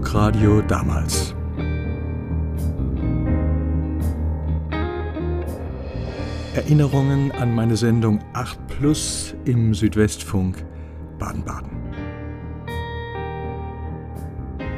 [0.00, 1.34] Talkradio damals.
[6.54, 10.64] Erinnerungen an meine Sendung 8 Plus im Südwestfunk
[11.18, 11.70] Baden-Baden.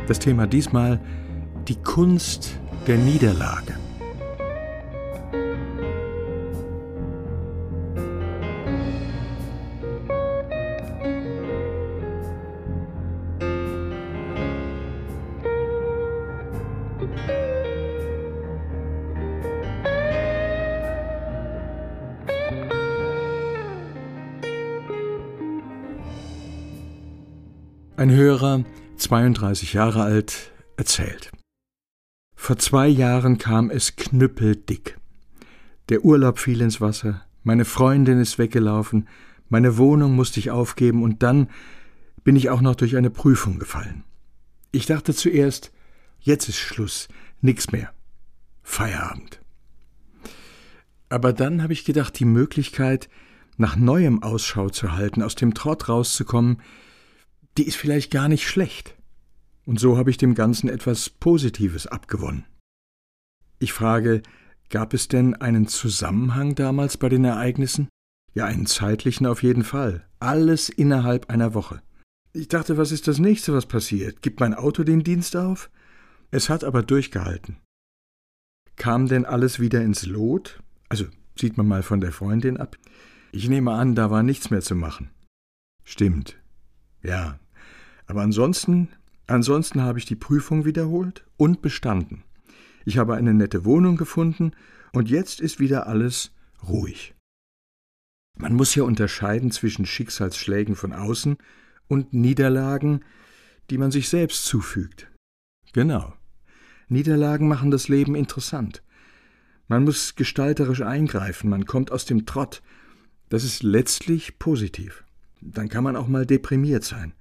[0.08, 1.00] Das Thema diesmal
[1.68, 2.58] die Kunst
[2.88, 3.74] der Niederlage.
[28.02, 28.64] Ein Hörer,
[28.96, 31.30] 32 Jahre alt, erzählt.
[32.34, 34.98] Vor zwei Jahren kam es knüppeldick.
[35.88, 39.06] Der Urlaub fiel ins Wasser, meine Freundin ist weggelaufen,
[39.48, 41.48] meine Wohnung musste ich aufgeben und dann
[42.24, 44.02] bin ich auch noch durch eine Prüfung gefallen.
[44.72, 45.70] Ich dachte zuerst,
[46.18, 47.06] jetzt ist Schluss,
[47.40, 47.92] nix mehr.
[48.64, 49.40] Feierabend.
[51.08, 53.08] Aber dann habe ich gedacht, die Möglichkeit,
[53.58, 56.60] nach neuem Ausschau zu halten, aus dem Trott rauszukommen,
[57.58, 58.96] die ist vielleicht gar nicht schlecht.
[59.64, 62.44] Und so habe ich dem Ganzen etwas Positives abgewonnen.
[63.58, 64.22] Ich frage,
[64.70, 67.88] gab es denn einen Zusammenhang damals bei den Ereignissen?
[68.34, 70.06] Ja, einen zeitlichen auf jeden Fall.
[70.18, 71.82] Alles innerhalb einer Woche.
[72.32, 74.22] Ich dachte, was ist das nächste, was passiert?
[74.22, 75.70] Gibt mein Auto den Dienst auf?
[76.30, 77.58] Es hat aber durchgehalten.
[78.76, 80.62] Kam denn alles wieder ins Lot?
[80.88, 81.04] Also
[81.38, 82.78] sieht man mal von der Freundin ab.
[83.32, 85.10] Ich nehme an, da war nichts mehr zu machen.
[85.84, 86.36] Stimmt.
[87.02, 87.38] Ja,
[88.12, 88.90] aber ansonsten,
[89.26, 92.24] ansonsten habe ich die Prüfung wiederholt und bestanden.
[92.84, 94.52] Ich habe eine nette Wohnung gefunden
[94.92, 96.30] und jetzt ist wieder alles
[96.68, 97.14] ruhig.
[98.36, 101.38] Man muss ja unterscheiden zwischen Schicksalsschlägen von außen
[101.88, 103.02] und Niederlagen,
[103.70, 105.10] die man sich selbst zufügt.
[105.72, 106.12] Genau.
[106.88, 108.82] Niederlagen machen das Leben interessant.
[109.68, 112.62] Man muss gestalterisch eingreifen, man kommt aus dem Trott.
[113.30, 115.02] Das ist letztlich positiv.
[115.40, 117.14] Dann kann man auch mal deprimiert sein.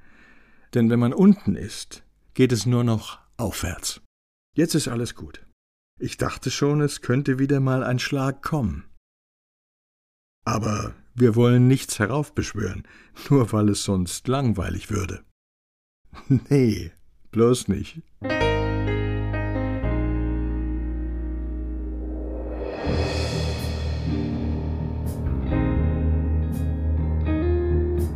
[0.74, 4.02] Denn wenn man unten ist, geht es nur noch aufwärts.
[4.56, 5.46] Jetzt ist alles gut.
[6.00, 8.86] Ich dachte schon, es könnte wieder mal ein Schlag kommen.
[10.46, 12.88] Aber wir wollen nichts heraufbeschwören,
[13.30, 15.24] nur weil es sonst langweilig würde.
[16.50, 16.92] Nee,
[17.32, 18.02] bloß nicht.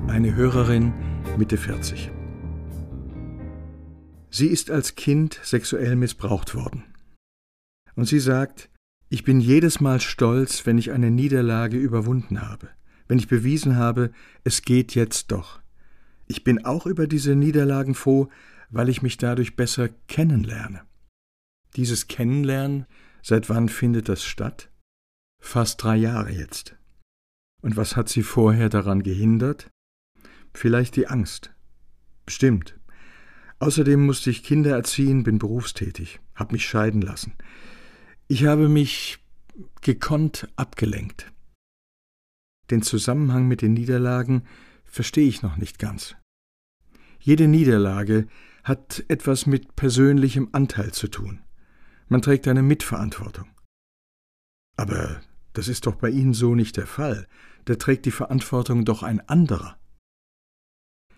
[0.07, 0.93] Eine Hörerin
[1.37, 2.14] Mitte 40.
[4.35, 6.83] Sie ist als Kind sexuell missbraucht worden.
[7.95, 8.69] Und sie sagt,
[9.07, 12.67] ich bin jedes Mal stolz, wenn ich eine Niederlage überwunden habe,
[13.07, 14.11] wenn ich bewiesen habe,
[14.43, 15.61] es geht jetzt doch.
[16.27, 18.27] Ich bin auch über diese Niederlagen froh,
[18.69, 20.81] weil ich mich dadurch besser kennenlerne.
[21.77, 22.87] Dieses Kennenlernen,
[23.21, 24.69] seit wann findet das statt?
[25.41, 26.75] Fast drei Jahre jetzt.
[27.61, 29.71] Und was hat sie vorher daran gehindert?
[30.53, 31.55] Vielleicht die Angst.
[32.27, 32.77] Stimmt,
[33.59, 37.33] Außerdem musste ich Kinder erziehen, bin berufstätig, habe mich scheiden lassen.
[38.27, 39.19] Ich habe mich
[39.81, 41.31] gekonnt abgelenkt.
[42.69, 44.43] Den Zusammenhang mit den Niederlagen
[44.83, 46.15] verstehe ich noch nicht ganz.
[47.19, 48.27] Jede Niederlage
[48.63, 51.41] hat etwas mit persönlichem Anteil zu tun.
[52.07, 53.47] Man trägt eine Mitverantwortung.
[54.75, 55.21] Aber
[55.53, 57.27] das ist doch bei Ihnen so nicht der Fall.
[57.65, 59.77] Da trägt die Verantwortung doch ein anderer.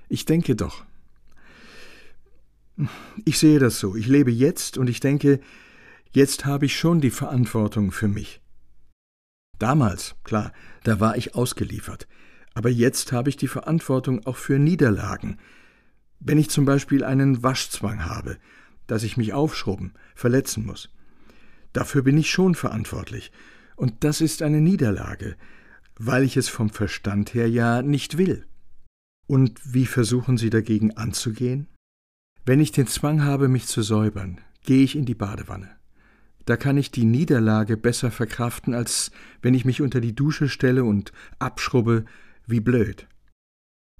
[0.09, 0.85] Ich denke doch,
[3.25, 3.95] ich sehe das so.
[3.95, 5.39] Ich lebe jetzt und ich denke,
[6.11, 8.41] jetzt habe ich schon die Verantwortung für mich.
[9.59, 12.07] Damals, klar, da war ich ausgeliefert.
[12.53, 15.37] Aber jetzt habe ich die Verantwortung auch für Niederlagen.
[16.19, 18.37] Wenn ich zum Beispiel einen Waschzwang habe,
[18.87, 20.89] dass ich mich aufschrubben, verletzen muss.
[21.73, 23.31] Dafür bin ich schon verantwortlich.
[23.75, 25.35] Und das ist eine Niederlage,
[25.99, 28.46] weil ich es vom Verstand her ja nicht will.
[29.28, 31.67] Und wie versuchen Sie dagegen anzugehen?
[32.47, 35.70] Wenn ich den Zwang habe, mich zu säubern, gehe ich in die Badewanne.
[36.46, 39.11] Da kann ich die Niederlage besser verkraften, als
[39.41, 42.05] wenn ich mich unter die Dusche stelle und abschrubbe
[42.46, 43.05] wie blöd.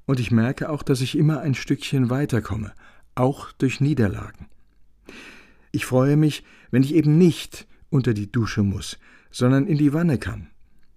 [0.06, 2.72] Und ich merke auch, dass ich immer ein Stückchen weiterkomme,
[3.16, 4.48] auch durch Niederlagen.
[5.74, 8.98] Ich freue mich, wenn ich eben nicht unter die Dusche muss,
[9.30, 10.48] sondern in die Wanne kann.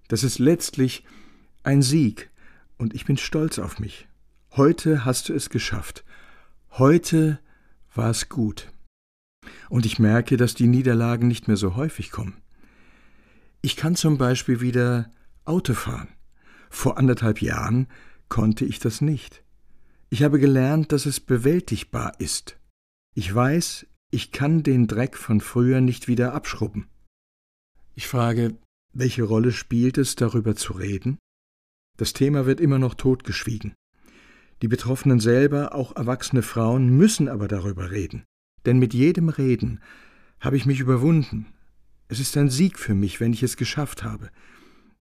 [0.06, 1.02] Das ist letztlich
[1.64, 2.30] ein Sieg,
[2.78, 4.06] und ich bin stolz auf mich.
[4.52, 6.04] Heute hast du es geschafft,
[6.72, 7.40] Heute
[7.94, 8.72] war es gut.
[9.68, 12.40] Und ich merke, dass die Niederlagen nicht mehr so häufig kommen.
[13.60, 15.12] Ich kann zum Beispiel wieder
[15.44, 16.08] Auto fahren.
[16.70, 17.88] Vor anderthalb Jahren
[18.28, 19.42] konnte ich das nicht.
[20.08, 22.56] Ich habe gelernt, dass es bewältigbar ist.
[23.14, 26.88] Ich weiß, ich kann den Dreck von früher nicht wieder abschrubben.
[27.94, 28.56] Ich frage,
[28.92, 31.18] welche Rolle spielt es, darüber zu reden?
[31.96, 33.74] Das Thema wird immer noch totgeschwiegen.
[34.62, 38.24] Die Betroffenen selber, auch erwachsene Frauen, müssen aber darüber reden.
[38.66, 39.80] Denn mit jedem Reden
[40.38, 41.46] habe ich mich überwunden.
[42.08, 44.30] Es ist ein Sieg für mich, wenn ich es geschafft habe.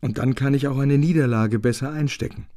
[0.01, 2.47] Und dann kann ich auch eine Niederlage besser einstecken.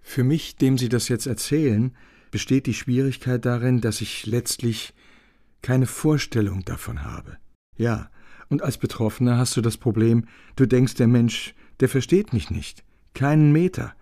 [0.00, 1.96] Für mich, dem Sie das jetzt erzählen,
[2.30, 4.92] besteht die Schwierigkeit darin, dass ich letztlich
[5.62, 7.38] keine Vorstellung davon habe.
[7.78, 8.10] Ja,
[8.48, 12.84] und als Betroffener hast du das Problem, du denkst, der Mensch, der versteht mich nicht,
[13.14, 13.94] keinen Meter.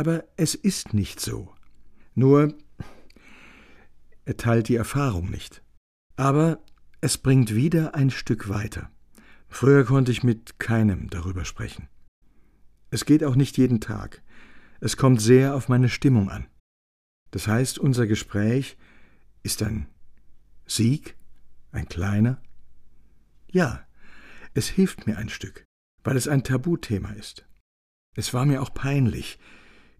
[0.00, 1.54] Aber es ist nicht so.
[2.14, 2.54] Nur,
[4.24, 5.62] er teilt die Erfahrung nicht.
[6.16, 6.64] Aber
[7.02, 8.90] es bringt wieder ein Stück weiter.
[9.50, 11.90] Früher konnte ich mit keinem darüber sprechen.
[12.88, 14.22] Es geht auch nicht jeden Tag.
[14.80, 16.46] Es kommt sehr auf meine Stimmung an.
[17.30, 18.78] Das heißt, unser Gespräch
[19.42, 19.86] ist ein
[20.64, 21.14] Sieg,
[21.72, 22.40] ein kleiner?
[23.52, 23.86] Ja,
[24.54, 25.62] es hilft mir ein Stück,
[26.04, 27.46] weil es ein Tabuthema ist.
[28.16, 29.38] Es war mir auch peinlich.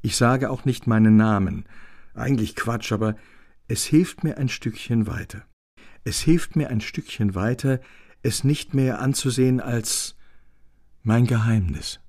[0.03, 1.65] Ich sage auch nicht meinen Namen.
[2.15, 3.17] Eigentlich Quatsch, aber
[3.69, 5.45] es hilft mir ein Stückchen weiter.
[6.05, 7.81] Es hilft mir ein Stückchen weiter,
[8.23, 10.17] es nicht mehr anzusehen als
[11.03, 12.01] mein Geheimnis.